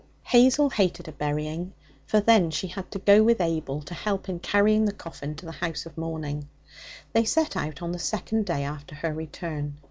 [0.23, 1.73] Hazel hated a burying,
[2.07, 5.45] for then she had to go with Abel to help in carrying the coffin to
[5.45, 6.49] the house of mourning.
[7.13, 9.77] They set out on the second day after her return.